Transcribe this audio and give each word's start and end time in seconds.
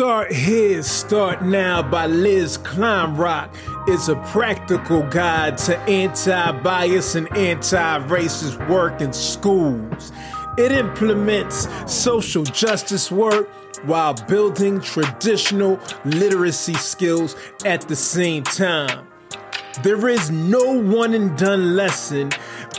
Start 0.00 0.32
Here, 0.32 0.82
Start 0.82 1.42
Now 1.42 1.82
by 1.82 2.06
Liz 2.06 2.56
Kleinrock 2.56 3.54
is 3.86 4.08
a 4.08 4.16
practical 4.32 5.02
guide 5.02 5.58
to 5.58 5.78
anti 5.80 6.52
bias 6.62 7.16
and 7.16 7.28
anti 7.36 7.98
racist 8.06 8.66
work 8.70 9.02
in 9.02 9.12
schools. 9.12 10.10
It 10.56 10.72
implements 10.72 11.68
social 11.86 12.44
justice 12.44 13.12
work 13.12 13.50
while 13.84 14.14
building 14.26 14.80
traditional 14.80 15.78
literacy 16.06 16.72
skills 16.72 17.36
at 17.66 17.82
the 17.82 17.94
same 17.94 18.42
time. 18.42 19.06
There 19.82 20.08
is 20.08 20.30
no 20.30 20.80
one 20.80 21.12
and 21.12 21.36
done 21.36 21.76
lesson 21.76 22.30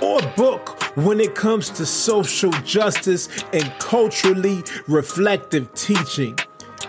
or 0.01 0.21
book 0.35 0.69
when 0.97 1.19
it 1.19 1.35
comes 1.35 1.69
to 1.69 1.85
social 1.85 2.51
justice 2.63 3.29
and 3.53 3.71
culturally 3.77 4.63
reflective 4.87 5.71
teaching. 5.75 6.35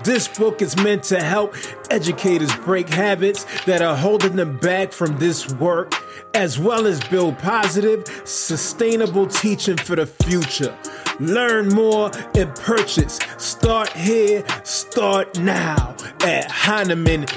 This 0.05 0.27
book 0.27 0.62
is 0.62 0.77
meant 0.77 1.05
to 1.05 1.23
help 1.23 1.55
educators 1.91 2.52
break 2.56 2.88
habits 2.88 3.47
that 3.66 3.83
are 3.83 3.97
holding 3.97 4.34
them 4.34 4.56
back 4.59 4.93
from 4.93 5.16
this 5.19 5.48
work, 5.55 5.95
as 6.35 6.59
well 6.59 6.87
as 6.87 6.99
build 7.04 7.38
positive, 7.38 8.04
sustainable 8.24 9.29
teaching 9.29 9.77
for 9.77 9.95
the 9.95 10.07
future. 10.07 10.77
Learn 11.21 11.68
more 11.68 12.10
and 12.35 12.52
purchase 12.57 13.21
Start 13.38 13.93
Here, 13.93 14.45
Start 14.65 15.38
Now 15.38 15.95
at 16.24 16.51
Heinemann.com. 16.51 17.29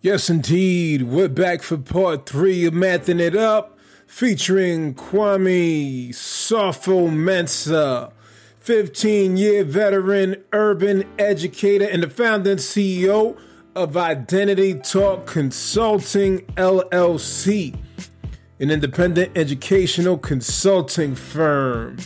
Yes, 0.00 0.30
indeed. 0.30 1.02
We're 1.02 1.28
back 1.28 1.60
for 1.62 1.76
part 1.76 2.24
three 2.26 2.64
of 2.64 2.72
Mathing 2.72 3.20
It 3.20 3.36
Up 3.36 3.77
featuring 4.08 4.94
Kwame 4.94 6.08
Sarfo 6.08 7.08
Mensah, 7.10 8.10
15 8.58 9.36
year 9.36 9.62
veteran 9.62 10.42
urban 10.52 11.04
educator 11.18 11.84
and 11.84 12.02
the 12.02 12.08
founder 12.10 12.52
and 12.52 12.58
CEO 12.58 13.38
of 13.76 13.96
Identity 13.96 14.74
Talk 14.74 15.26
Consulting 15.26 16.40
LLC, 16.56 17.78
an 18.58 18.70
independent 18.70 19.36
educational 19.36 20.16
consulting 20.16 21.14
firm. 21.14 21.98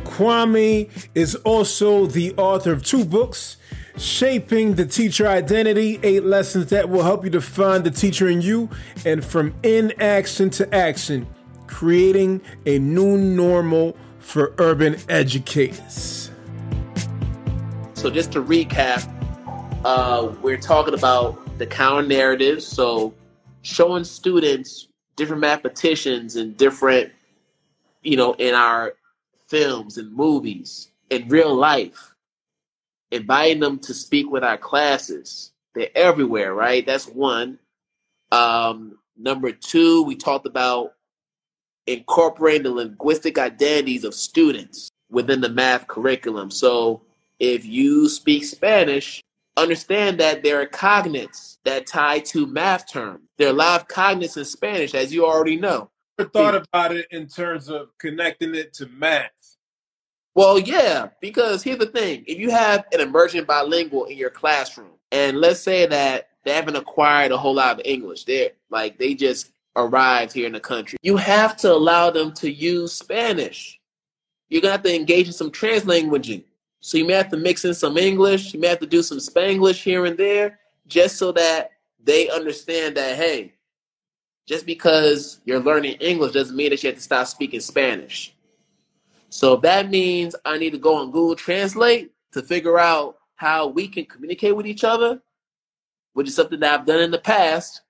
Kwame 0.00 0.90
is 1.14 1.36
also 1.36 2.06
the 2.06 2.34
author 2.34 2.72
of 2.72 2.84
two 2.84 3.04
books 3.04 3.56
Shaping 3.98 4.74
the 4.74 4.84
Teacher 4.84 5.26
Identity, 5.26 5.98
eight 6.02 6.22
lessons 6.24 6.66
that 6.66 6.90
will 6.90 7.02
help 7.02 7.24
you 7.24 7.30
define 7.30 7.82
the 7.82 7.90
teacher 7.90 8.28
in 8.28 8.42
you, 8.42 8.68
and 9.06 9.24
from 9.24 9.54
inaction 9.62 10.50
to 10.50 10.74
action, 10.74 11.26
creating 11.66 12.42
a 12.66 12.78
new 12.78 13.16
normal 13.16 13.96
for 14.18 14.54
urban 14.58 14.96
educators. 15.08 16.30
So, 17.94 18.10
just 18.10 18.32
to 18.32 18.42
recap, 18.42 19.08
uh, 19.82 20.30
we're 20.42 20.58
talking 20.58 20.92
about 20.92 21.56
the 21.56 21.66
counter 21.66 22.06
narratives. 22.06 22.66
So, 22.66 23.14
showing 23.62 24.04
students 24.04 24.88
different 25.16 25.40
mathematicians 25.40 26.36
and 26.36 26.54
different, 26.54 27.12
you 28.02 28.18
know, 28.18 28.34
in 28.34 28.54
our 28.54 28.92
films 29.46 29.96
and 29.96 30.12
movies 30.12 30.90
in 31.08 31.28
real 31.28 31.54
life 31.54 32.12
inviting 33.16 33.60
them 33.60 33.78
to 33.80 33.94
speak 33.94 34.30
with 34.30 34.44
our 34.44 34.58
classes. 34.58 35.52
They're 35.74 35.88
everywhere, 35.94 36.54
right? 36.54 36.86
That's 36.86 37.06
one. 37.06 37.58
Um, 38.32 38.98
number 39.16 39.52
two, 39.52 40.02
we 40.04 40.16
talked 40.16 40.46
about 40.46 40.92
incorporating 41.86 42.64
the 42.64 42.70
linguistic 42.70 43.38
identities 43.38 44.04
of 44.04 44.14
students 44.14 44.90
within 45.10 45.40
the 45.40 45.48
math 45.48 45.86
curriculum. 45.86 46.50
So 46.50 47.02
if 47.38 47.64
you 47.64 48.08
speak 48.08 48.44
Spanish, 48.44 49.22
understand 49.56 50.18
that 50.18 50.42
there 50.42 50.60
are 50.60 50.66
cognates 50.66 51.58
that 51.64 51.86
tie 51.86 52.18
to 52.20 52.46
math 52.46 52.90
terms. 52.90 53.20
There 53.38 53.48
are 53.48 53.50
a 53.50 53.54
lot 53.54 53.80
of 53.80 53.88
cognates 53.88 54.36
in 54.36 54.44
Spanish, 54.44 54.94
as 54.94 55.12
you 55.12 55.26
already 55.26 55.56
know. 55.56 55.90
I 56.18 56.24
thought 56.24 56.54
about 56.54 56.96
it 56.96 57.06
in 57.10 57.26
terms 57.26 57.68
of 57.68 57.90
connecting 57.98 58.54
it 58.54 58.72
to 58.74 58.86
math. 58.86 59.30
Well, 60.36 60.58
yeah, 60.58 61.08
because 61.22 61.62
here's 61.62 61.78
the 61.78 61.86
thing: 61.86 62.22
if 62.26 62.38
you 62.38 62.50
have 62.50 62.84
an 62.92 63.00
emergent 63.00 63.46
bilingual 63.46 64.04
in 64.04 64.18
your 64.18 64.28
classroom, 64.28 64.90
and 65.10 65.38
let's 65.38 65.60
say 65.60 65.86
that 65.86 66.28
they 66.44 66.52
haven't 66.52 66.76
acquired 66.76 67.32
a 67.32 67.38
whole 67.38 67.54
lot 67.54 67.80
of 67.80 67.86
English, 67.86 68.24
they're 68.24 68.50
like 68.68 68.98
they 68.98 69.14
just 69.14 69.50
arrived 69.76 70.34
here 70.34 70.46
in 70.46 70.52
the 70.52 70.60
country, 70.60 70.98
you 71.00 71.16
have 71.16 71.56
to 71.56 71.72
allow 71.72 72.10
them 72.10 72.32
to 72.34 72.50
use 72.50 72.92
Spanish. 72.92 73.80
You're 74.50 74.60
gonna 74.60 74.72
have 74.72 74.82
to 74.82 74.94
engage 74.94 75.26
in 75.26 75.32
some 75.32 75.50
translanguaging. 75.50 76.44
So 76.80 76.98
you 76.98 77.06
may 77.06 77.14
have 77.14 77.30
to 77.30 77.38
mix 77.38 77.64
in 77.64 77.72
some 77.72 77.96
English, 77.96 78.52
you 78.52 78.60
may 78.60 78.68
have 78.68 78.80
to 78.80 78.86
do 78.86 79.02
some 79.02 79.18
Spanglish 79.18 79.82
here 79.82 80.04
and 80.04 80.18
there, 80.18 80.58
just 80.86 81.16
so 81.16 81.32
that 81.32 81.70
they 82.04 82.28
understand 82.28 82.94
that 82.98 83.16
hey, 83.16 83.54
just 84.46 84.66
because 84.66 85.40
you're 85.46 85.60
learning 85.60 85.94
English 85.94 86.32
doesn't 86.32 86.56
mean 86.56 86.70
that 86.70 86.82
you 86.82 86.90
have 86.90 86.96
to 86.96 87.02
stop 87.02 87.26
speaking 87.26 87.60
Spanish. 87.60 88.35
So 89.28 89.54
if 89.54 89.62
that 89.62 89.90
means 89.90 90.36
I 90.44 90.58
need 90.58 90.70
to 90.70 90.78
go 90.78 90.96
on 90.96 91.10
Google 91.10 91.36
Translate 91.36 92.12
to 92.32 92.42
figure 92.42 92.78
out 92.78 93.16
how 93.36 93.66
we 93.66 93.88
can 93.88 94.04
communicate 94.04 94.56
with 94.56 94.66
each 94.66 94.84
other, 94.84 95.20
which 96.14 96.28
is 96.28 96.34
something 96.34 96.60
that 96.60 96.80
I've 96.80 96.86
done 96.86 97.00
in 97.00 97.10
the 97.10 97.18
past. 97.18 97.82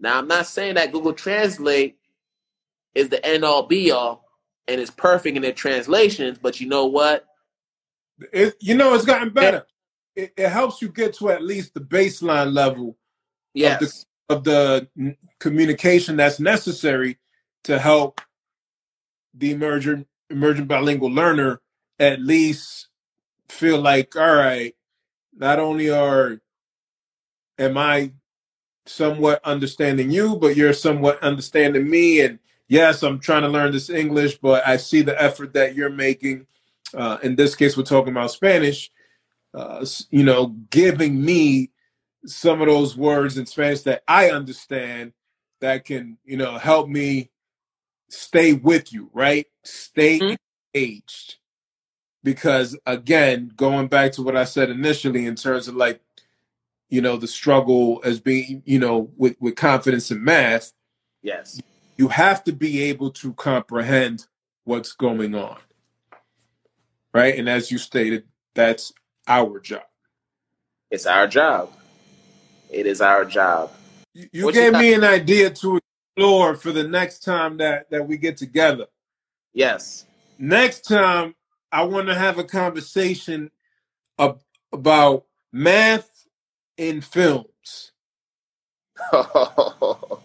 Now 0.00 0.18
I'm 0.18 0.28
not 0.28 0.46
saying 0.46 0.74
that 0.74 0.92
Google 0.92 1.12
Translate 1.12 1.96
is 2.94 3.08
the 3.08 3.24
end 3.24 3.44
all 3.44 3.62
be 3.64 3.90
all 3.90 4.24
and 4.66 4.80
is 4.80 4.90
perfect 4.90 5.36
in 5.36 5.42
their 5.42 5.52
translations, 5.52 6.38
but 6.38 6.60
you 6.60 6.68
know 6.68 6.86
what? 6.86 7.26
It, 8.32 8.56
you 8.60 8.74
know, 8.74 8.94
it's 8.94 9.04
gotten 9.04 9.30
better. 9.30 9.66
It, 10.14 10.32
it, 10.36 10.48
helps 10.48 10.80
you 10.80 10.88
get 10.88 11.14
to 11.16 11.30
at 11.30 11.42
least 11.42 11.74
the 11.74 11.80
baseline 11.80 12.54
level 12.54 12.96
yes. 13.52 14.06
of, 14.28 14.42
the, 14.44 14.88
of 14.88 14.88
the 14.94 15.14
communication 15.38 16.16
that's 16.16 16.40
necessary 16.40 17.18
to 17.64 17.78
help 17.78 18.22
the 19.34 19.52
emergent 19.52 20.06
emergent 20.30 20.68
bilingual 20.68 21.10
learner 21.10 21.60
at 21.98 22.20
least 22.20 22.88
feel 23.48 23.80
like, 23.80 24.16
all 24.16 24.34
right, 24.34 24.74
not 25.34 25.58
only 25.58 25.90
are 25.90 26.40
am 27.58 27.78
I 27.78 28.12
somewhat 28.86 29.40
understanding 29.44 30.10
you, 30.10 30.36
but 30.36 30.56
you're 30.56 30.72
somewhat 30.72 31.22
understanding 31.22 31.88
me. 31.88 32.20
And 32.20 32.38
yes, 32.68 33.02
I'm 33.02 33.18
trying 33.18 33.42
to 33.42 33.48
learn 33.48 33.72
this 33.72 33.90
English, 33.90 34.38
but 34.38 34.66
I 34.66 34.76
see 34.76 35.02
the 35.02 35.20
effort 35.20 35.52
that 35.54 35.74
you're 35.74 35.90
making. 35.90 36.46
Uh, 36.94 37.18
in 37.22 37.36
this 37.36 37.54
case, 37.54 37.76
we're 37.76 37.82
talking 37.82 38.12
about 38.12 38.30
Spanish. 38.30 38.90
Uh, 39.52 39.84
you 40.10 40.22
know, 40.22 40.48
giving 40.70 41.24
me 41.24 41.70
some 42.26 42.60
of 42.60 42.68
those 42.68 42.96
words 42.96 43.38
in 43.38 43.46
Spanish 43.46 43.82
that 43.82 44.02
I 44.06 44.30
understand 44.30 45.12
that 45.60 45.84
can, 45.84 46.18
you 46.24 46.36
know, 46.36 46.58
help 46.58 46.88
me 46.88 47.30
stay 48.08 48.52
with 48.52 48.92
you, 48.92 49.10
right? 49.12 49.46
Stay 49.64 50.18
mm-hmm. 50.18 50.34
engaged. 50.74 51.36
Because 52.22 52.76
again, 52.86 53.52
going 53.54 53.86
back 53.88 54.12
to 54.12 54.22
what 54.22 54.36
I 54.36 54.44
said 54.44 54.70
initially 54.70 55.26
in 55.26 55.36
terms 55.36 55.68
of 55.68 55.76
like, 55.76 56.00
you 56.88 57.00
know, 57.00 57.16
the 57.16 57.26
struggle 57.26 58.00
as 58.04 58.20
being, 58.20 58.62
you 58.64 58.78
know, 58.78 59.10
with, 59.16 59.36
with 59.40 59.56
confidence 59.56 60.10
in 60.10 60.22
math. 60.22 60.72
Yes. 61.22 61.60
You 61.96 62.08
have 62.08 62.44
to 62.44 62.52
be 62.52 62.82
able 62.82 63.10
to 63.12 63.32
comprehend 63.34 64.26
what's 64.64 64.92
going 64.92 65.34
on. 65.34 65.58
Right. 67.14 67.38
And 67.38 67.48
as 67.48 67.70
you 67.70 67.78
stated, 67.78 68.24
that's 68.54 68.92
our 69.26 69.58
job. 69.60 69.82
It's 70.90 71.06
our 71.06 71.26
job. 71.26 71.72
It 72.70 72.86
is 72.86 73.00
our 73.00 73.24
job. 73.24 73.72
You, 74.14 74.28
you 74.32 74.52
gave 74.52 74.72
me 74.72 74.94
an 74.94 75.04
idea 75.04 75.50
to 75.50 75.80
explore 76.16 76.54
for 76.54 76.72
the 76.72 76.86
next 76.86 77.20
time 77.20 77.58
that 77.58 77.90
that 77.90 78.06
we 78.06 78.16
get 78.16 78.36
together. 78.36 78.86
Yes. 79.52 80.06
Next 80.38 80.82
time, 80.82 81.34
I 81.72 81.84
want 81.84 82.08
to 82.08 82.14
have 82.14 82.38
a 82.38 82.44
conversation 82.44 83.50
ab- 84.18 84.40
about 84.72 85.24
math 85.52 86.26
in 86.76 87.00
films. 87.00 87.92
All 89.12 90.20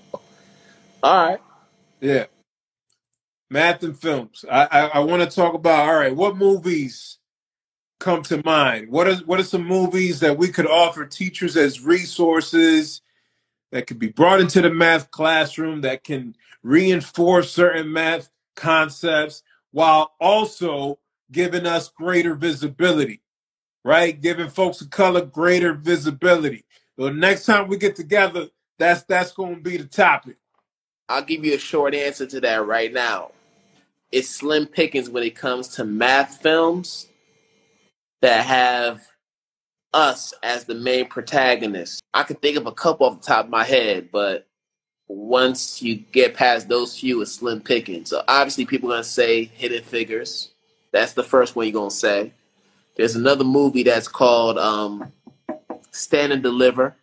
right. 1.04 1.40
Yeah. 2.00 2.26
Math 3.50 3.84
and 3.84 3.98
films. 3.98 4.46
I 4.50 4.68
I, 4.72 4.80
I 4.88 5.00
want 5.00 5.30
to 5.30 5.36
talk 5.36 5.54
about. 5.54 5.90
All 5.90 5.96
right, 5.96 6.16
what 6.16 6.38
movies 6.38 7.18
come 8.00 8.24
to 8.24 8.42
mind? 8.46 8.90
What 8.90 9.08
is 9.08 9.26
what 9.26 9.40
are 9.42 9.44
some 9.44 9.68
movies 9.68 10.22
that 10.22 10.38
we 10.38 10.50
could 10.50 10.68
offer 10.68 11.06
teachers 11.06 11.58
as 11.58 11.82
resources 11.82 13.02
that 13.72 13.88
could 13.88 14.00
be 14.00 14.10
brought 14.10 14.42
into 14.42 14.62
the 14.62 14.70
math 14.70 15.12
classroom 15.12 15.82
that 15.82 16.04
can 16.04 16.36
reinforce 16.64 17.52
certain 17.52 17.92
math 17.92 18.30
concepts 18.56 19.44
while 19.72 20.14
also 20.20 21.00
giving 21.32 21.66
us 21.66 21.90
greater 21.90 22.36
visibility, 22.36 23.22
right? 23.84 24.20
Giving 24.20 24.50
folks 24.50 24.82
of 24.82 24.90
color 24.90 25.26
greater 25.26 25.74
visibility. 25.74 26.66
So 27.00 27.10
next 27.10 27.46
time 27.46 27.68
we 27.68 27.78
get 27.78 27.96
together, 27.96 28.50
that's 28.78 29.04
that's 29.04 29.32
going 29.32 29.56
to 29.56 29.62
be 29.62 29.78
the 29.78 29.86
topic. 29.86 30.38
I'll 31.10 31.24
give 31.24 31.46
you 31.46 31.56
a 31.56 31.60
short 31.60 31.94
answer 31.94 32.26
to 32.26 32.42
that 32.42 32.66
right 32.66 32.92
now. 32.92 33.32
It's 34.12 34.30
slim 34.30 34.66
pickings 34.66 35.10
when 35.10 35.24
it 35.24 35.36
comes 35.36 35.70
to 35.70 35.86
math 35.86 36.42
films 36.42 37.08
that 38.22 38.46
have 38.46 39.02
us 39.94 40.34
as 40.44 40.66
the 40.66 40.76
main 40.76 41.08
protagonist. 41.08 42.02
I 42.14 42.24
can 42.24 42.38
think 42.38 42.58
of 42.58 42.66
a 42.66 42.72
couple 42.72 43.06
off 43.06 43.22
the 43.22 43.28
top 43.28 43.46
of 43.46 43.52
my 43.52 43.64
head, 43.64 44.10
but 44.12 44.48
once 45.08 45.82
you 45.82 45.96
get 45.96 46.34
past 46.34 46.70
those 46.70 46.98
few, 46.98 47.22
it's 47.22 47.34
slim 47.34 47.62
pickings. 47.62 48.10
So 48.10 48.24
obviously, 48.28 48.66
people 48.66 48.92
are 48.92 48.96
gonna 48.96 49.04
say 49.04 49.46
Hidden 49.46 49.84
Figures. 49.84 50.50
That's 50.92 51.14
the 51.14 51.24
first 51.24 51.56
one 51.56 51.66
you're 51.66 51.74
gonna 51.74 51.92
say. 51.92 52.34
There's 52.96 53.16
another 53.16 53.44
movie 53.44 53.84
that's 53.84 54.08
called 54.08 54.58
um, 54.58 55.12
Stand 55.92 56.34
and 56.34 56.44
Deliver. 56.44 56.96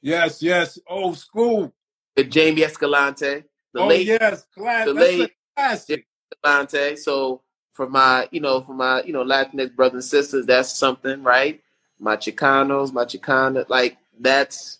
Yes, 0.00 0.42
yes, 0.42 0.78
old 0.86 1.18
school. 1.18 1.72
With 2.16 2.34
Jaime 2.34 2.62
Escalante. 2.62 3.44
The 3.72 3.80
oh 3.80 3.86
late, 3.86 4.06
yes, 4.06 4.44
class. 4.56 4.86
The 4.86 4.94
late 4.94 5.32
classic. 5.56 6.06
Escalante. 6.32 6.96
So 6.96 7.42
for 7.72 7.88
my, 7.88 8.28
you 8.32 8.40
know, 8.40 8.60
for 8.60 8.74
my, 8.74 9.02
you 9.02 9.12
know, 9.12 9.24
Latinx 9.24 9.74
brothers 9.76 9.94
and 9.94 10.04
sisters, 10.04 10.46
that's 10.46 10.76
something, 10.76 11.22
right? 11.22 11.60
My 11.98 12.16
Chicanos, 12.16 12.92
my 12.92 13.04
Chicana, 13.04 13.68
like 13.68 13.98
that's 14.18 14.78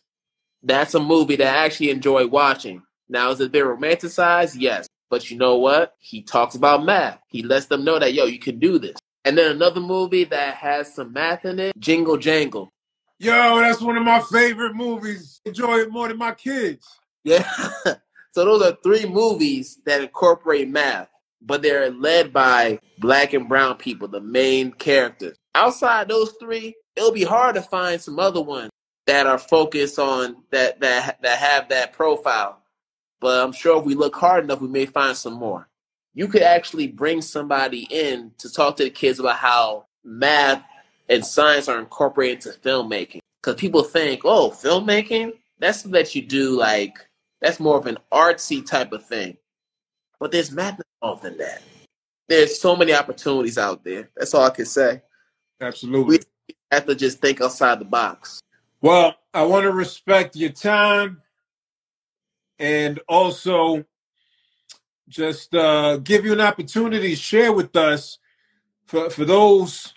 that's 0.63 0.95
a 0.95 1.01
movie 1.01 1.37
that 1.37 1.55
I 1.55 1.65
actually 1.65 1.91
enjoy 1.91 2.27
watching. 2.27 2.83
Now, 3.09 3.31
is 3.31 3.41
it 3.41 3.53
bit 3.53 3.65
romanticized? 3.65 4.57
Yes. 4.59 4.87
But 5.11 5.31
you 5.31 5.39
know 5.39 5.57
what? 5.57 5.95
He 5.99 6.23
talks 6.23 6.55
about 6.55 6.85
math. 6.85 7.21
He 7.29 7.43
lets 7.43 7.67
them 7.67 7.85
know 7.85 7.99
that, 7.99 8.13
yo, 8.13 8.27
you 8.27 8.39
can 8.39 8.59
do 8.59 8.79
this. 8.79 8.99
And 9.25 9.37
then 9.37 9.51
another 9.51 9.81
movie 9.81 10.25
that 10.25 10.57
has 10.57 10.95
some 10.95 11.13
math 11.13 11.45
in 11.45 11.59
it, 11.59 11.79
Jingle 11.79 12.19
Jangle. 12.19 12.73
Yo, 13.19 13.59
that's 13.61 13.81
one 13.81 13.97
of 13.97 14.05
my 14.05 14.21
favorite 14.31 14.75
movies. 14.75 15.41
Enjoy 15.45 15.79
it 15.79 15.91
more 15.91 16.09
than 16.09 16.19
my 16.19 16.33
kids. 16.33 16.87
Yeah. 17.25 17.51
so 18.33 18.45
those 18.45 18.63
are 18.63 18.77
three 18.83 19.07
movies 19.07 19.79
that 19.87 20.03
incorporate 20.03 20.69
math, 20.69 21.09
but 21.41 21.63
they're 21.63 21.91
led 21.91 22.33
by 22.33 22.79
black 22.99 23.33
and 23.33 23.49
brown 23.49 23.77
people, 23.77 24.09
the 24.09 24.21
main 24.21 24.71
characters. 24.73 25.37
Outside 25.55 26.09
those 26.09 26.35
three, 26.39 26.77
it'll 26.99 27.13
be 27.13 27.25
hard 27.25 27.55
to 27.55 27.63
find 27.63 28.01
some 28.01 28.19
other 28.19 28.43
ones 28.43 28.71
that 29.07 29.27
are 29.27 29.39
focused 29.39 29.99
on 29.99 30.37
that 30.51 30.81
that 30.81 31.23
that 31.23 31.39
have 31.39 31.69
that 31.69 31.93
profile. 31.93 32.61
But 33.21 33.43
I'm 33.43 33.53
sure 33.53 33.79
if 33.79 33.85
we 33.85 33.95
look 33.95 34.15
hard 34.15 34.45
enough, 34.45 34.61
we 34.61 34.69
may 34.69 34.87
find 34.87 35.17
some 35.17 35.35
more. 35.35 35.69
You 36.15 36.29
could 36.29 36.43
actually 36.43 36.89
bring 36.89 37.23
somebody 37.23 37.87
in 37.91 38.33
to 38.39 38.53
talk 38.53 38.77
to 38.77 38.85
the 38.85 38.91
kids 38.91 39.19
about 39.19 39.37
how 39.37 39.87
math 40.05 40.63
and 41.09 41.25
science 41.25 41.69
are 41.69 41.79
incorporated 41.79 42.47
into 42.47 42.59
filmmaking. 42.61 43.21
Because 43.41 43.61
people 43.61 43.83
think, 43.83 44.23
oh, 44.25 44.51
filmmaking, 44.51 45.33
that's 45.59 45.83
that 45.85 46.15
you 46.15 46.23
do 46.23 46.59
like 46.59 46.99
that's 47.41 47.61
more 47.61 47.79
of 47.79 47.87
an 47.87 47.99
artsy 48.13 48.67
type 48.67 48.93
of 48.93 49.07
thing. 49.07 49.37
But 50.19 50.33
there's 50.33 50.51
math 50.51 50.81
involved 51.01 51.25
in 51.25 51.39
that. 51.39 51.63
There's 52.29 52.61
so 52.61 52.77
many 52.77 52.93
opportunities 52.93 53.57
out 53.57 53.85
there. 53.85 54.11
That's 54.17 54.35
all 54.35 54.45
I 54.45 54.51
can 54.51 54.67
say. 54.67 55.03
Absolutely. 55.61 56.19
We 56.19 56.25
have 56.71 56.87
to 56.87 56.95
just 56.95 57.21
think 57.21 57.41
outside 57.41 57.79
the 57.79 57.85
box. 57.85 58.41
Well, 58.81 59.15
I 59.35 59.43
want 59.45 59.65
to 59.65 59.73
respect 59.73 60.37
your 60.37 60.51
time 60.51 61.23
and 62.59 63.01
also 63.09 63.85
just 65.09 65.55
uh, 65.55 65.97
give 65.99 66.25
you 66.25 66.33
an 66.33 66.41
opportunity 66.41 67.11
to 67.11 67.17
share 67.17 67.53
with 67.53 67.75
us 67.77 68.19
for, 68.87 69.11
for 69.11 69.25
those 69.25 69.95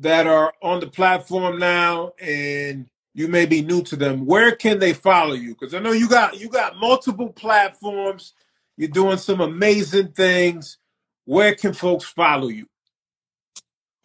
that 0.00 0.26
are 0.26 0.52
on 0.62 0.80
the 0.80 0.86
platform 0.86 1.58
now 1.58 2.12
and 2.20 2.86
you 3.14 3.26
may 3.26 3.46
be 3.46 3.62
new 3.62 3.82
to 3.82 3.96
them 3.96 4.26
where 4.26 4.54
can 4.54 4.78
they 4.78 4.92
follow 4.92 5.34
you? 5.34 5.50
Because 5.54 5.74
i 5.74 5.80
know 5.80 5.92
you 5.92 6.08
got 6.08 6.38
you 6.38 6.48
got 6.48 6.76
multiple 6.76 7.30
platforms. 7.30 8.34
You're 8.76 8.88
doing 8.88 9.18
some 9.18 9.40
amazing 9.40 10.12
things. 10.12 10.78
Where 11.24 11.54
can 11.54 11.72
folks 11.72 12.04
follow 12.04 12.48
you? 12.48 12.66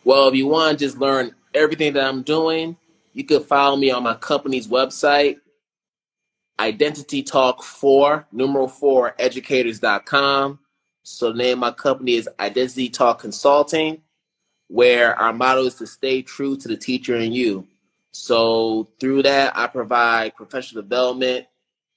Well 0.04 0.30
if 0.30 0.36
you 0.36 0.48
want 0.48 0.80
to 0.80 0.86
just 0.86 0.98
learn 0.98 1.36
everything 1.54 1.94
that 1.94 2.06
i'm 2.06 2.24
doing 2.24 2.76
you 3.14 3.24
can 3.24 3.44
follow 3.44 3.76
me 3.76 3.92
on 3.92 4.04
my 4.04 4.16
company's 4.16 4.68
website, 4.68 5.38
Identity 6.60 7.22
Talk 7.22 7.64
4, 7.64 8.28
numeral 8.32 8.68
4, 8.68 9.16
educators.com. 9.20 10.60
So 11.04 11.32
the 11.32 11.38
name 11.38 11.54
of 11.54 11.60
my 11.60 11.72
company 11.72 12.16
is 12.16 12.28
Identity 12.40 12.90
Talk 12.90 13.20
Consulting, 13.20 14.02
where 14.68 15.16
our 15.20 15.32
motto 15.32 15.66
is 15.66 15.76
to 15.76 15.88
stay 15.88 16.24
true 16.24 16.58
to 16.58 16.68
the 16.68 16.78
teacher 16.78 17.16
and 17.16 17.36
you. 17.36 17.68
So 18.12 18.90
through 19.00 19.24
that, 19.24 19.56
I 19.56 19.68
provide 19.68 20.36
professional 20.36 20.82
development 20.82 21.46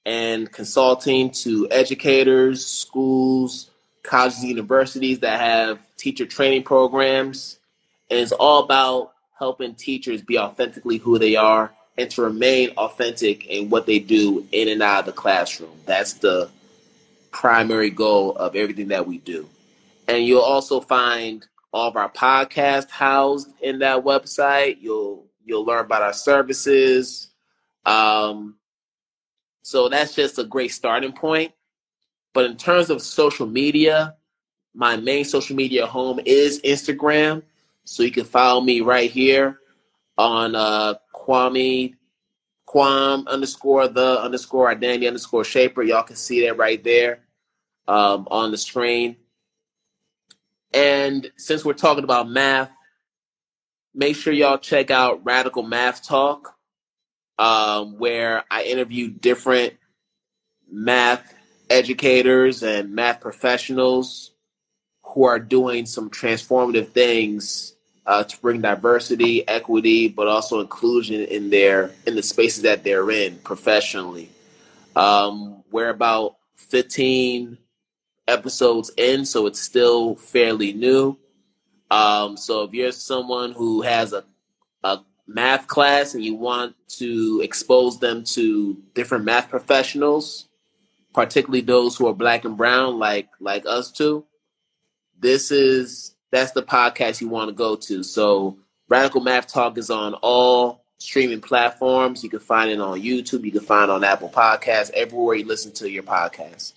and 0.05 0.51
consulting 0.51 1.31
to 1.31 1.67
educators, 1.71 2.65
schools, 2.65 3.71
colleges, 4.03 4.43
universities 4.43 5.19
that 5.19 5.39
have 5.39 5.79
teacher 5.97 6.25
training 6.25 6.63
programs. 6.63 7.57
And 8.09 8.19
it's 8.19 8.31
all 8.31 8.63
about 8.63 9.13
helping 9.37 9.75
teachers 9.75 10.21
be 10.21 10.37
authentically 10.37 10.97
who 10.97 11.19
they 11.19 11.35
are 11.35 11.73
and 11.97 12.09
to 12.11 12.21
remain 12.21 12.69
authentic 12.77 13.45
in 13.47 13.69
what 13.69 13.85
they 13.85 13.99
do 13.99 14.45
in 14.51 14.67
and 14.67 14.81
out 14.81 15.01
of 15.01 15.05
the 15.07 15.11
classroom. 15.11 15.71
That's 15.85 16.13
the 16.13 16.49
primary 17.31 17.89
goal 17.89 18.35
of 18.35 18.55
everything 18.55 18.89
that 18.89 19.07
we 19.07 19.17
do. 19.19 19.47
And 20.07 20.25
you'll 20.25 20.41
also 20.41 20.79
find 20.79 21.45
all 21.73 21.89
of 21.89 21.97
our 21.97 22.09
podcasts 22.09 22.89
housed 22.89 23.49
in 23.61 23.79
that 23.79 24.03
website. 24.03 24.77
You'll 24.79 25.25
you'll 25.43 25.65
learn 25.65 25.85
about 25.85 26.01
our 26.01 26.13
services. 26.13 27.29
Um, 27.85 28.55
so 29.61 29.89
that's 29.89 30.15
just 30.15 30.39
a 30.39 30.43
great 30.43 30.71
starting 30.71 31.11
point. 31.11 31.51
But 32.33 32.45
in 32.45 32.57
terms 32.57 32.89
of 32.89 33.01
social 33.01 33.47
media, 33.47 34.15
my 34.73 34.95
main 34.95 35.25
social 35.25 35.55
media 35.55 35.85
home 35.85 36.19
is 36.25 36.61
Instagram. 36.61 37.43
So 37.87 38.03
you 38.03 38.11
can 38.11 38.25
follow 38.25 38.59
me 38.59 38.81
right 38.81 39.09
here 39.09 39.61
on 40.17 40.55
uh, 40.55 40.95
Kwame 41.15 41.95
underscore 42.75 43.87
the 43.87 44.21
underscore 44.21 44.69
identity 44.69 45.07
underscore 45.07 45.45
shaper. 45.45 45.83
Y'all 45.83 46.03
can 46.03 46.17
see 46.17 46.45
that 46.45 46.57
right 46.57 46.83
there 46.83 47.19
um, 47.87 48.27
on 48.29 48.51
the 48.51 48.57
screen. 48.57 49.15
And 50.73 51.31
since 51.37 51.63
we're 51.63 51.73
talking 51.73 52.03
about 52.03 52.29
math, 52.29 52.71
make 53.95 54.17
sure 54.17 54.33
y'all 54.33 54.57
check 54.57 54.91
out 54.91 55.23
Radical 55.23 55.63
Math 55.63 56.05
Talk, 56.05 56.57
um, 57.39 57.97
where 57.97 58.43
I 58.51 58.63
interview 58.63 59.07
different 59.07 59.75
math 60.69 61.33
educators 61.69 62.63
and 62.63 62.93
math 62.93 63.21
professionals 63.21 64.31
who 65.03 65.23
are 65.23 65.39
doing 65.39 65.85
some 65.85 66.09
transformative 66.09 66.89
things 66.89 67.75
uh, 68.07 68.23
to 68.23 68.37
bring 68.39 68.61
diversity, 68.61 69.45
equity, 69.47 70.07
but 70.07 70.27
also 70.27 70.61
inclusion 70.61 71.21
in 71.25 71.49
their 71.49 71.91
in 72.05 72.15
the 72.15 72.23
spaces 72.23 72.63
that 72.63 72.83
they're 72.83 73.11
in 73.11 73.37
professionally. 73.39 74.29
Um, 74.95 75.63
we're 75.71 75.89
about 75.89 76.37
15 76.55 77.57
episodes 78.27 78.91
in, 78.97 79.25
so 79.25 79.45
it's 79.45 79.59
still 79.59 80.15
fairly 80.15 80.73
new. 80.73 81.17
Um, 81.91 82.37
so 82.37 82.63
if 82.63 82.73
you're 82.73 82.91
someone 82.91 83.51
who 83.51 83.81
has 83.81 84.13
a, 84.13 84.23
a 84.83 84.99
math 85.27 85.67
class 85.67 86.15
and 86.15 86.23
you 86.23 86.35
want 86.35 86.75
to 86.87 87.41
expose 87.43 87.99
them 87.99 88.23
to 88.23 88.81
different 88.95 89.25
math 89.25 89.49
professionals, 89.49 90.47
particularly 91.13 91.61
those 91.61 91.97
who 91.97 92.07
are 92.07 92.13
black 92.13 92.45
and 92.45 92.55
brown, 92.55 92.99
like 92.99 93.27
like 93.41 93.65
us 93.65 93.91
too, 93.91 94.25
this 95.19 95.51
is 95.51 96.15
that's 96.31 96.51
the 96.51 96.63
podcast 96.63 97.21
you 97.21 97.29
want 97.29 97.49
to 97.49 97.53
go 97.55 97.75
to. 97.75 98.03
So 98.03 98.57
Radical 98.89 99.21
Math 99.21 99.47
Talk 99.47 99.77
is 99.77 99.89
on 99.89 100.13
all 100.15 100.83
streaming 100.97 101.41
platforms. 101.41 102.23
You 102.23 102.29
can 102.29 102.39
find 102.39 102.69
it 102.69 102.79
on 102.79 103.01
YouTube. 103.01 103.43
You 103.43 103.51
can 103.51 103.61
find 103.61 103.89
it 103.89 103.93
on 103.93 104.03
Apple 104.03 104.29
Podcasts, 104.29 104.91
everywhere 104.91 105.35
you 105.35 105.45
listen 105.45 105.71
to 105.73 105.89
your 105.89 106.03
podcast. 106.03 106.73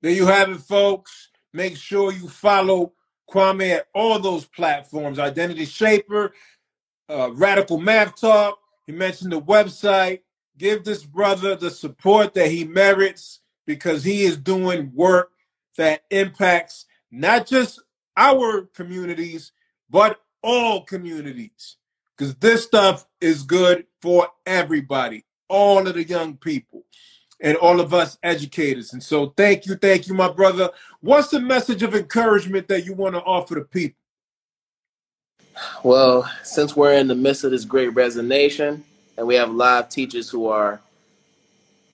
There 0.00 0.12
you 0.12 0.26
have 0.26 0.50
it, 0.50 0.58
folks. 0.58 1.28
Make 1.52 1.76
sure 1.76 2.12
you 2.12 2.28
follow 2.28 2.92
Kwame 3.30 3.76
at 3.76 3.86
all 3.94 4.18
those 4.18 4.44
platforms 4.44 5.18
Identity 5.18 5.64
Shaper, 5.64 6.32
uh, 7.08 7.30
Radical 7.32 7.78
Math 7.78 8.20
Talk. 8.20 8.58
He 8.86 8.92
mentioned 8.92 9.32
the 9.32 9.40
website. 9.40 10.20
Give 10.58 10.84
this 10.84 11.04
brother 11.04 11.56
the 11.56 11.70
support 11.70 12.34
that 12.34 12.50
he 12.50 12.64
merits 12.64 13.40
because 13.66 14.04
he 14.04 14.24
is 14.24 14.36
doing 14.36 14.92
work 14.94 15.30
that 15.76 16.02
impacts 16.10 16.86
not 17.12 17.46
just 17.46 17.80
our 18.16 18.62
communities, 18.74 19.52
but 19.88 20.20
all 20.42 20.82
communities. 20.82 21.76
Because 22.16 22.34
this 22.36 22.64
stuff 22.64 23.06
is 23.20 23.42
good 23.42 23.86
for 24.00 24.28
everybody, 24.46 25.24
all 25.48 25.86
of 25.86 25.94
the 25.94 26.04
young 26.04 26.36
people, 26.36 26.84
and 27.40 27.56
all 27.58 27.80
of 27.80 27.92
us 27.92 28.18
educators. 28.22 28.92
And 28.92 29.02
so, 29.02 29.26
thank 29.36 29.66
you, 29.66 29.76
thank 29.76 30.08
you, 30.08 30.14
my 30.14 30.30
brother. 30.30 30.70
What's 31.00 31.28
the 31.28 31.40
message 31.40 31.82
of 31.82 31.94
encouragement 31.94 32.68
that 32.68 32.84
you 32.84 32.94
want 32.94 33.14
to 33.14 33.22
offer 33.22 33.54
the 33.54 33.62
people? 33.62 33.98
Well, 35.82 36.30
since 36.42 36.74
we're 36.74 36.94
in 36.94 37.08
the 37.08 37.14
midst 37.14 37.44
of 37.44 37.50
this 37.50 37.64
great 37.64 37.88
resignation, 37.88 38.84
and 39.16 39.26
we 39.26 39.34
have 39.34 39.50
of 39.54 39.88
teachers 39.88 40.30
who 40.30 40.48
are 40.48 40.80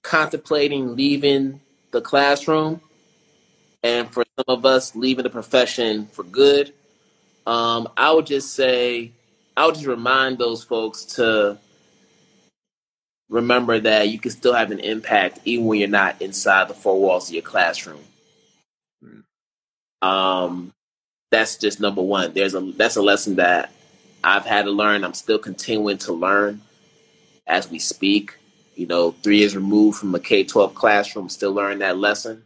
contemplating 0.03 0.95
leaving 0.95 1.61
the 1.91 2.01
classroom, 2.01 2.81
and 3.83 4.09
for 4.11 4.25
some 4.37 4.45
of 4.49 4.67
us 4.67 4.95
leaving 4.97 5.23
the 5.23 5.31
profession 5.31 6.07
for 6.07 6.25
good, 6.25 6.73
um, 7.47 7.89
I 7.97 8.13
would 8.13 8.27
just 8.27 8.55
say, 8.55 9.13
I 9.57 9.67
would 9.67 9.75
just 9.75 9.87
remind 9.87 10.39
those 10.39 10.63
folks 10.65 11.05
to 11.17 11.59
remember 13.29 13.79
that 13.81 14.09
you 14.09 14.19
can 14.19 14.31
still 14.31 14.55
have 14.55 14.71
an 14.71 14.81
impact 14.81 15.41
even 15.45 15.67
when 15.67 15.79
you're 15.79 15.89
not 15.89 16.21
inside 16.21 16.69
the 16.69 16.75
four 16.75 17.01
walls 17.01 17.29
of 17.29 17.35
your 17.35 17.43
classroom. 17.43 18.01
Um, 20.01 20.73
that's 21.31 21.57
just 21.57 21.81
number 21.81 22.03
one. 22.03 22.33
There's 22.33 22.55
a 22.55 22.61
that's 22.61 22.97
a 22.97 23.03
lesson 23.03 23.37
that 23.37 23.73
I've 24.23 24.47
had 24.47 24.65
to 24.65 24.71
learn. 24.71 25.05
I'm 25.05 25.15
still 25.15 25.39
continuing 25.39 25.99
to 25.99 26.13
learn 26.13 26.61
as 27.47 27.71
we 27.71 27.79
speak. 27.79 28.37
You 28.77 28.87
know, 28.87 29.11
three 29.11 29.39
years 29.39 29.57
removed 29.57 29.99
from 29.99 30.15
a 30.15 30.21
K 30.21 30.45
twelve 30.45 30.75
classroom, 30.75 31.29
still 31.29 31.53
learning 31.53 31.81
that 31.81 31.99
lesson, 31.99 32.45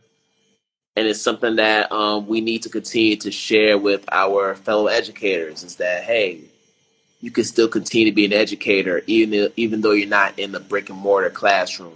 and 0.96 1.06
it's 1.06 1.20
something 1.20 1.56
that 1.56 1.90
um, 1.90 2.26
we 2.26 2.40
need 2.40 2.62
to 2.62 2.68
continue 2.68 3.16
to 3.16 3.30
share 3.30 3.78
with 3.78 4.04
our 4.12 4.54
fellow 4.54 4.86
educators. 4.88 5.62
Is 5.62 5.76
that 5.76 6.04
hey, 6.04 6.40
you 7.20 7.30
can 7.30 7.44
still 7.44 7.68
continue 7.68 8.06
to 8.06 8.14
be 8.14 8.24
an 8.24 8.32
educator 8.32 9.02
even 9.06 9.52
even 9.56 9.80
though 9.80 9.92
you're 9.92 10.08
not 10.08 10.38
in 10.38 10.52
the 10.52 10.60
brick 10.60 10.90
and 10.90 10.98
mortar 10.98 11.30
classroom. 11.30 11.94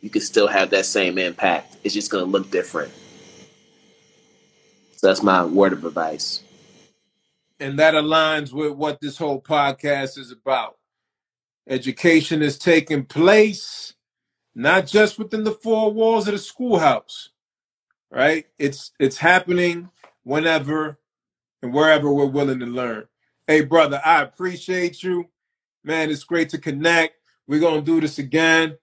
You 0.00 0.08
can 0.08 0.22
still 0.22 0.46
have 0.46 0.70
that 0.70 0.86
same 0.86 1.18
impact. 1.18 1.76
It's 1.84 1.92
just 1.92 2.10
going 2.10 2.24
to 2.24 2.30
look 2.30 2.50
different. 2.50 2.92
So 4.96 5.08
that's 5.08 5.22
my 5.22 5.44
word 5.44 5.74
of 5.74 5.84
advice. 5.84 6.42
And 7.58 7.78
that 7.78 7.92
aligns 7.92 8.52
with 8.52 8.72
what 8.72 9.00
this 9.00 9.18
whole 9.18 9.42
podcast 9.42 10.16
is 10.16 10.30
about. 10.30 10.78
Education 11.68 12.40
is 12.40 12.58
taking 12.58 13.04
place 13.04 13.94
not 14.54 14.86
just 14.86 15.18
within 15.18 15.44
the 15.44 15.52
four 15.52 15.92
walls 15.92 16.26
of 16.26 16.32
the 16.32 16.38
schoolhouse, 16.38 17.28
right? 18.10 18.46
It's 18.58 18.92
it's 19.00 19.18
happening 19.18 19.90
whenever 20.24 20.98
and 21.62 21.74
wherever 21.74 22.12
we're 22.12 22.26
willing 22.26 22.60
to 22.60 22.66
learn. 22.66 23.06
Hey, 23.46 23.62
brother, 23.62 24.00
I 24.04 24.22
appreciate 24.22 25.02
you. 25.02 25.26
Man, 25.84 26.10
it's 26.10 26.24
great 26.24 26.50
to 26.50 26.58
connect. 26.58 27.16
We're 27.48 27.60
gonna 27.60 27.82
do 27.82 28.00
this 28.00 28.18
again 28.18 28.78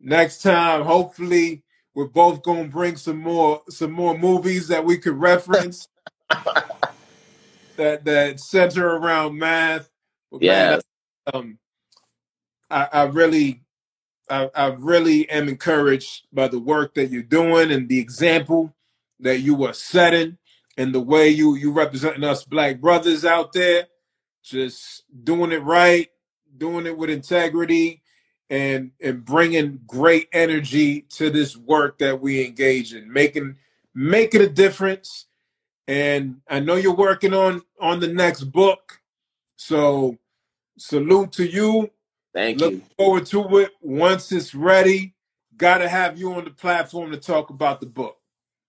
next 0.00 0.42
time. 0.42 0.82
Hopefully, 0.84 1.64
we're 1.94 2.06
both 2.06 2.42
gonna 2.42 2.68
bring 2.68 2.96
some 2.96 3.18
more 3.18 3.62
some 3.70 3.92
more 3.92 4.18
movies 4.18 4.68
that 4.68 4.84
we 4.84 4.98
could 4.98 5.16
reference 5.20 5.88
that 7.76 8.04
that 8.06 8.40
center 8.40 8.86
around 8.96 9.38
math. 9.38 9.90
But 10.32 10.42
Yeah. 10.42 10.78
man, 10.82 10.82
um, 11.34 11.58
I, 12.70 12.88
I 12.92 13.04
really, 13.04 13.62
I, 14.30 14.50
I 14.54 14.66
really 14.68 15.28
am 15.30 15.48
encouraged 15.48 16.26
by 16.32 16.48
the 16.48 16.58
work 16.58 16.94
that 16.94 17.10
you're 17.10 17.22
doing 17.22 17.70
and 17.70 17.88
the 17.88 17.98
example 17.98 18.74
that 19.20 19.40
you 19.40 19.64
are 19.64 19.72
setting 19.72 20.38
and 20.76 20.94
the 20.94 21.00
way 21.00 21.28
you 21.28 21.54
you 21.54 21.72
representing 21.72 22.24
us 22.24 22.44
black 22.44 22.80
brothers 22.80 23.24
out 23.24 23.52
there, 23.52 23.86
just 24.42 25.04
doing 25.24 25.52
it 25.52 25.62
right, 25.62 26.08
doing 26.56 26.86
it 26.86 26.96
with 26.96 27.10
integrity, 27.10 28.02
and 28.50 28.90
and 29.00 29.24
bringing 29.24 29.80
great 29.86 30.28
energy 30.32 31.02
to 31.02 31.30
this 31.30 31.56
work 31.56 31.98
that 31.98 32.20
we 32.20 32.44
engage 32.44 32.94
in, 32.94 33.12
making 33.12 33.56
making 33.94 34.42
a 34.42 34.48
difference. 34.48 35.26
And 35.88 36.40
I 36.48 36.60
know 36.60 36.74
you're 36.74 36.94
working 36.94 37.32
on 37.32 37.62
on 37.80 38.00
the 38.00 38.08
next 38.08 38.44
book, 38.44 39.00
so 39.56 40.18
salute 40.78 41.32
to 41.32 41.46
you. 41.46 41.90
Thank 42.36 42.60
Look 42.60 42.72
you. 42.72 42.82
forward 42.98 43.24
to 43.26 43.58
it 43.60 43.70
once 43.80 44.30
it's 44.30 44.54
ready. 44.54 45.14
Got 45.56 45.78
to 45.78 45.88
have 45.88 46.18
you 46.18 46.34
on 46.34 46.44
the 46.44 46.50
platform 46.50 47.10
to 47.12 47.16
talk 47.16 47.48
about 47.48 47.80
the 47.80 47.86
book. 47.86 48.18